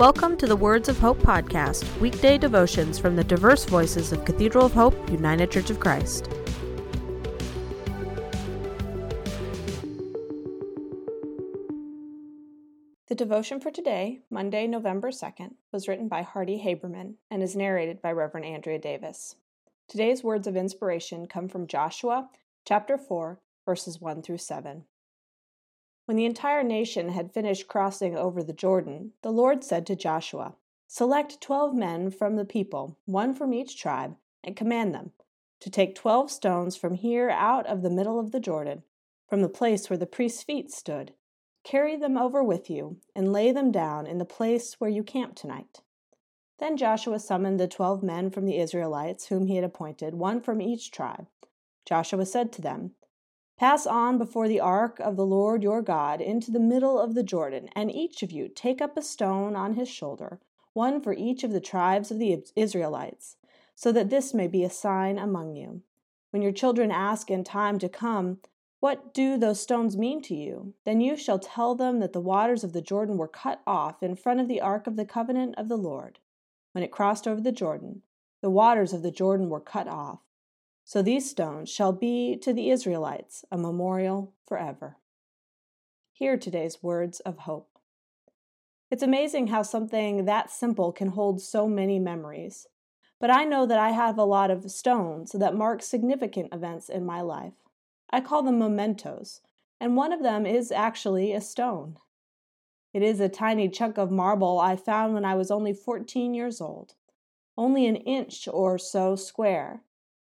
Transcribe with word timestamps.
Welcome 0.00 0.38
to 0.38 0.46
the 0.46 0.56
Words 0.56 0.88
of 0.88 0.98
Hope 0.98 1.18
podcast, 1.18 1.84
weekday 2.00 2.38
devotions 2.38 2.98
from 2.98 3.16
the 3.16 3.22
diverse 3.22 3.66
voices 3.66 4.12
of 4.12 4.24
Cathedral 4.24 4.64
of 4.64 4.72
Hope, 4.72 5.10
United 5.10 5.50
Church 5.50 5.68
of 5.68 5.78
Christ. 5.78 6.26
The 13.08 13.14
devotion 13.14 13.60
for 13.60 13.70
today, 13.70 14.20
Monday, 14.30 14.66
November 14.66 15.10
2nd, 15.10 15.56
was 15.70 15.86
written 15.86 16.08
by 16.08 16.22
Hardy 16.22 16.62
Haberman 16.64 17.16
and 17.30 17.42
is 17.42 17.54
narrated 17.54 18.00
by 18.00 18.12
Reverend 18.12 18.46
Andrea 18.46 18.78
Davis. 18.78 19.36
Today's 19.86 20.24
words 20.24 20.46
of 20.46 20.56
inspiration 20.56 21.26
come 21.26 21.46
from 21.46 21.66
Joshua 21.66 22.30
chapter 22.66 22.96
4, 22.96 23.38
verses 23.66 24.00
1 24.00 24.22
through 24.22 24.38
7. 24.38 24.84
When 26.10 26.16
the 26.16 26.24
entire 26.24 26.64
nation 26.64 27.10
had 27.10 27.32
finished 27.32 27.68
crossing 27.68 28.16
over 28.16 28.42
the 28.42 28.52
Jordan, 28.52 29.12
the 29.22 29.30
Lord 29.30 29.62
said 29.62 29.86
to 29.86 29.94
Joshua, 29.94 30.56
Select 30.88 31.40
twelve 31.40 31.72
men 31.72 32.10
from 32.10 32.34
the 32.34 32.44
people, 32.44 32.98
one 33.04 33.32
from 33.32 33.54
each 33.54 33.80
tribe, 33.80 34.16
and 34.42 34.56
command 34.56 34.92
them 34.92 35.12
to 35.60 35.70
take 35.70 35.94
twelve 35.94 36.28
stones 36.28 36.74
from 36.74 36.94
here 36.94 37.30
out 37.30 37.64
of 37.68 37.82
the 37.82 37.90
middle 37.90 38.18
of 38.18 38.32
the 38.32 38.40
Jordan, 38.40 38.82
from 39.28 39.40
the 39.40 39.48
place 39.48 39.88
where 39.88 39.96
the 39.96 40.04
priest's 40.04 40.42
feet 40.42 40.72
stood. 40.72 41.14
Carry 41.62 41.94
them 41.94 42.18
over 42.18 42.42
with 42.42 42.68
you, 42.68 42.96
and 43.14 43.32
lay 43.32 43.52
them 43.52 43.70
down 43.70 44.08
in 44.08 44.18
the 44.18 44.24
place 44.24 44.80
where 44.80 44.90
you 44.90 45.04
camp 45.04 45.36
tonight. 45.36 45.80
Then 46.58 46.76
Joshua 46.76 47.20
summoned 47.20 47.60
the 47.60 47.68
twelve 47.68 48.02
men 48.02 48.30
from 48.30 48.46
the 48.46 48.58
Israelites 48.58 49.26
whom 49.28 49.46
he 49.46 49.54
had 49.54 49.64
appointed, 49.64 50.14
one 50.14 50.40
from 50.40 50.60
each 50.60 50.90
tribe. 50.90 51.28
Joshua 51.84 52.26
said 52.26 52.50
to 52.54 52.62
them, 52.62 52.96
Pass 53.60 53.86
on 53.86 54.16
before 54.16 54.48
the 54.48 54.58
ark 54.58 54.98
of 55.00 55.16
the 55.16 55.26
Lord 55.26 55.62
your 55.62 55.82
God 55.82 56.22
into 56.22 56.50
the 56.50 56.58
middle 56.58 56.98
of 56.98 57.12
the 57.12 57.22
Jordan, 57.22 57.68
and 57.74 57.94
each 57.94 58.22
of 58.22 58.32
you 58.32 58.48
take 58.48 58.80
up 58.80 58.96
a 58.96 59.02
stone 59.02 59.54
on 59.54 59.74
his 59.74 59.86
shoulder, 59.86 60.40
one 60.72 60.98
for 60.98 61.12
each 61.12 61.44
of 61.44 61.52
the 61.52 61.60
tribes 61.60 62.10
of 62.10 62.18
the 62.18 62.42
Israelites, 62.56 63.36
so 63.74 63.92
that 63.92 64.08
this 64.08 64.32
may 64.32 64.48
be 64.48 64.64
a 64.64 64.70
sign 64.70 65.18
among 65.18 65.56
you. 65.56 65.82
When 66.30 66.40
your 66.40 66.52
children 66.52 66.90
ask 66.90 67.30
in 67.30 67.44
time 67.44 67.78
to 67.80 67.88
come, 67.90 68.38
What 68.78 69.12
do 69.12 69.36
those 69.36 69.60
stones 69.60 69.94
mean 69.94 70.22
to 70.22 70.34
you? 70.34 70.72
Then 70.86 71.02
you 71.02 71.14
shall 71.14 71.38
tell 71.38 71.74
them 71.74 72.00
that 72.00 72.14
the 72.14 72.18
waters 72.18 72.64
of 72.64 72.72
the 72.72 72.80
Jordan 72.80 73.18
were 73.18 73.28
cut 73.28 73.60
off 73.66 74.02
in 74.02 74.16
front 74.16 74.40
of 74.40 74.48
the 74.48 74.62
ark 74.62 74.86
of 74.86 74.96
the 74.96 75.04
covenant 75.04 75.54
of 75.58 75.68
the 75.68 75.76
Lord. 75.76 76.18
When 76.72 76.82
it 76.82 76.90
crossed 76.90 77.28
over 77.28 77.42
the 77.42 77.52
Jordan, 77.52 78.04
the 78.40 78.48
waters 78.48 78.94
of 78.94 79.02
the 79.02 79.10
Jordan 79.10 79.50
were 79.50 79.60
cut 79.60 79.86
off. 79.86 80.20
So 80.90 81.02
these 81.02 81.30
stones 81.30 81.70
shall 81.70 81.92
be 81.92 82.36
to 82.38 82.52
the 82.52 82.68
Israelites 82.68 83.44
a 83.52 83.56
memorial 83.56 84.32
forever. 84.48 84.96
Hear 86.10 86.36
today's 86.36 86.82
words 86.82 87.20
of 87.20 87.38
hope. 87.38 87.78
It's 88.90 89.04
amazing 89.04 89.46
how 89.46 89.62
something 89.62 90.24
that 90.24 90.50
simple 90.50 90.90
can 90.90 91.10
hold 91.10 91.40
so 91.40 91.68
many 91.68 92.00
memories. 92.00 92.66
But 93.20 93.30
I 93.30 93.44
know 93.44 93.66
that 93.66 93.78
I 93.78 93.90
have 93.90 94.18
a 94.18 94.24
lot 94.24 94.50
of 94.50 94.68
stones 94.68 95.30
that 95.30 95.54
mark 95.54 95.80
significant 95.80 96.52
events 96.52 96.88
in 96.88 97.06
my 97.06 97.20
life. 97.20 97.54
I 98.10 98.20
call 98.20 98.42
them 98.42 98.58
mementos, 98.58 99.42
and 99.78 99.94
one 99.94 100.12
of 100.12 100.24
them 100.24 100.44
is 100.44 100.72
actually 100.72 101.32
a 101.32 101.40
stone. 101.40 101.98
It 102.92 103.04
is 103.04 103.20
a 103.20 103.28
tiny 103.28 103.68
chunk 103.68 103.96
of 103.96 104.10
marble 104.10 104.58
I 104.58 104.74
found 104.74 105.14
when 105.14 105.24
I 105.24 105.36
was 105.36 105.52
only 105.52 105.72
14 105.72 106.34
years 106.34 106.60
old, 106.60 106.96
only 107.56 107.86
an 107.86 107.94
inch 107.94 108.48
or 108.52 108.76
so 108.76 109.14
square, 109.14 109.84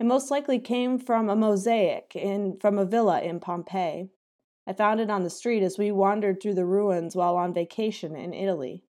it 0.00 0.04
most 0.04 0.30
likely 0.30 0.58
came 0.58 0.98
from 0.98 1.28
a 1.28 1.36
mosaic 1.36 2.12
in, 2.16 2.58
from 2.58 2.78
a 2.78 2.84
villa 2.84 3.20
in 3.20 3.38
Pompeii. 3.38 4.10
I 4.66 4.72
found 4.72 5.00
it 5.00 5.10
on 5.10 5.22
the 5.22 5.30
street 5.30 5.62
as 5.62 5.78
we 5.78 5.92
wandered 5.92 6.40
through 6.40 6.54
the 6.54 6.64
ruins 6.64 7.14
while 7.14 7.36
on 7.36 7.54
vacation 7.54 8.16
in 8.16 8.32
Italy. 8.32 8.82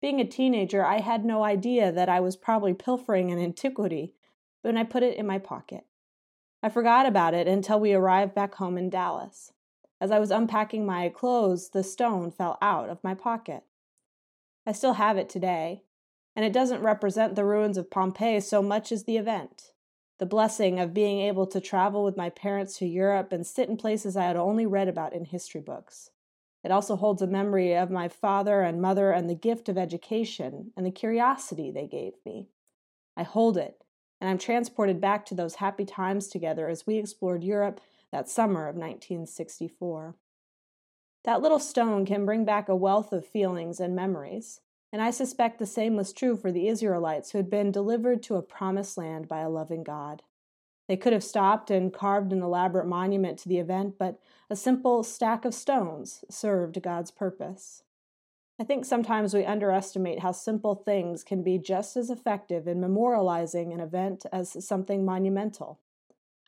Being 0.00 0.20
a 0.20 0.24
teenager, 0.24 0.84
I 0.84 1.00
had 1.00 1.24
no 1.24 1.44
idea 1.44 1.92
that 1.92 2.08
I 2.08 2.20
was 2.20 2.36
probably 2.36 2.72
pilfering 2.72 3.30
an 3.30 3.38
antiquity, 3.38 4.14
but 4.62 4.76
I 4.76 4.82
put 4.82 5.02
it 5.02 5.16
in 5.16 5.26
my 5.26 5.38
pocket. 5.38 5.84
I 6.62 6.68
forgot 6.68 7.06
about 7.06 7.34
it 7.34 7.46
until 7.46 7.78
we 7.78 7.92
arrived 7.92 8.34
back 8.34 8.54
home 8.54 8.76
in 8.76 8.90
Dallas. 8.90 9.52
As 10.00 10.10
I 10.10 10.18
was 10.18 10.30
unpacking 10.30 10.86
my 10.86 11.10
clothes, 11.10 11.70
the 11.70 11.84
stone 11.84 12.30
fell 12.30 12.56
out 12.62 12.88
of 12.88 13.04
my 13.04 13.14
pocket. 13.14 13.64
I 14.66 14.72
still 14.72 14.94
have 14.94 15.18
it 15.18 15.28
today, 15.28 15.84
and 16.34 16.44
it 16.44 16.52
doesn't 16.52 16.82
represent 16.82 17.34
the 17.34 17.44
ruins 17.44 17.76
of 17.76 17.90
Pompeii 17.90 18.40
so 18.40 18.62
much 18.62 18.90
as 18.90 19.04
the 19.04 19.18
event 19.18 19.69
the 20.20 20.26
blessing 20.26 20.78
of 20.78 20.92
being 20.92 21.18
able 21.20 21.46
to 21.46 21.62
travel 21.62 22.04
with 22.04 22.14
my 22.14 22.28
parents 22.28 22.76
to 22.76 22.86
Europe 22.86 23.32
and 23.32 23.46
sit 23.46 23.70
in 23.70 23.78
places 23.78 24.18
I 24.18 24.26
had 24.26 24.36
only 24.36 24.66
read 24.66 24.86
about 24.86 25.14
in 25.14 25.24
history 25.24 25.62
books. 25.62 26.10
It 26.62 26.70
also 26.70 26.94
holds 26.94 27.22
a 27.22 27.26
memory 27.26 27.74
of 27.74 27.90
my 27.90 28.06
father 28.06 28.60
and 28.60 28.82
mother 28.82 29.12
and 29.12 29.30
the 29.30 29.34
gift 29.34 29.70
of 29.70 29.78
education 29.78 30.72
and 30.76 30.84
the 30.84 30.90
curiosity 30.90 31.70
they 31.70 31.86
gave 31.86 32.12
me. 32.26 32.50
I 33.16 33.22
hold 33.22 33.56
it, 33.56 33.82
and 34.20 34.28
I'm 34.28 34.36
transported 34.36 35.00
back 35.00 35.24
to 35.26 35.34
those 35.34 35.54
happy 35.54 35.86
times 35.86 36.28
together 36.28 36.68
as 36.68 36.86
we 36.86 36.98
explored 36.98 37.42
Europe 37.42 37.80
that 38.12 38.28
summer 38.28 38.68
of 38.68 38.76
1964. 38.76 40.16
That 41.24 41.40
little 41.40 41.58
stone 41.58 42.04
can 42.04 42.26
bring 42.26 42.44
back 42.44 42.68
a 42.68 42.76
wealth 42.76 43.14
of 43.14 43.26
feelings 43.26 43.80
and 43.80 43.96
memories. 43.96 44.60
And 44.92 45.00
I 45.00 45.10
suspect 45.10 45.58
the 45.58 45.66
same 45.66 45.96
was 45.96 46.12
true 46.12 46.36
for 46.36 46.50
the 46.50 46.68
Israelites 46.68 47.30
who 47.30 47.38
had 47.38 47.48
been 47.48 47.70
delivered 47.70 48.22
to 48.24 48.36
a 48.36 48.42
promised 48.42 48.98
land 48.98 49.28
by 49.28 49.40
a 49.40 49.48
loving 49.48 49.84
God. 49.84 50.22
They 50.88 50.96
could 50.96 51.12
have 51.12 51.22
stopped 51.22 51.70
and 51.70 51.92
carved 51.92 52.32
an 52.32 52.42
elaborate 52.42 52.86
monument 52.86 53.38
to 53.40 53.48
the 53.48 53.58
event, 53.58 53.94
but 53.96 54.20
a 54.48 54.56
simple 54.56 55.04
stack 55.04 55.44
of 55.44 55.54
stones 55.54 56.24
served 56.28 56.82
God's 56.82 57.12
purpose. 57.12 57.84
I 58.58 58.64
think 58.64 58.84
sometimes 58.84 59.32
we 59.32 59.44
underestimate 59.44 60.18
how 60.18 60.32
simple 60.32 60.74
things 60.74 61.22
can 61.22 61.42
be 61.44 61.56
just 61.58 61.96
as 61.96 62.10
effective 62.10 62.66
in 62.66 62.80
memorializing 62.80 63.72
an 63.72 63.80
event 63.80 64.26
as 64.32 64.66
something 64.66 65.04
monumental. 65.04 65.78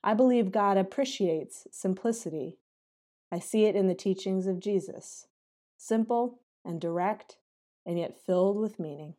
I 0.03 0.15
believe 0.15 0.51
God 0.51 0.77
appreciates 0.77 1.69
simplicity. 1.71 2.59
I 3.31 3.39
see 3.39 3.65
it 3.65 3.77
in 3.77 3.87
the 3.87 3.95
teachings 3.95 4.47
of 4.47 4.61
Jesus 4.61 5.29
simple 5.79 6.41
and 6.65 6.81
direct 6.81 7.39
and 7.87 7.99
yet 7.99 8.19
filled 8.25 8.59
with 8.59 8.79
meaning. 8.79 9.15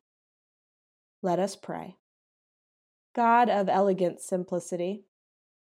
Let 1.21 1.39
us 1.39 1.55
pray. 1.55 1.97
God 3.15 3.49
of 3.49 3.69
elegant 3.69 4.21
simplicity, 4.21 5.05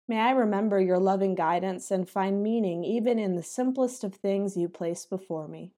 may 0.09 0.19
I 0.19 0.31
remember 0.31 0.81
your 0.81 0.99
loving 0.99 1.35
guidance 1.35 1.91
and 1.91 2.09
find 2.09 2.43
meaning 2.43 2.85
even 2.85 3.19
in 3.19 3.37
the 3.37 3.43
simplest 3.43 4.05
of 4.05 4.15
things 4.15 4.57
you 4.57 4.69
place 4.69 5.07
before 5.07 5.47
me. 5.49 5.73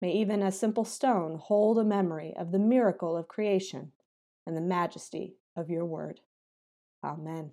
May 0.00 0.12
even 0.12 0.42
a 0.42 0.52
simple 0.52 0.84
stone 0.84 1.38
hold 1.42 1.78
a 1.78 1.84
memory 1.84 2.34
of 2.36 2.52
the 2.52 2.58
miracle 2.58 3.16
of 3.16 3.28
creation 3.28 3.92
and 4.46 4.56
the 4.56 4.60
majesty 4.60 5.36
of 5.56 5.70
your 5.70 5.84
word. 5.84 6.20
Amen. 7.02 7.52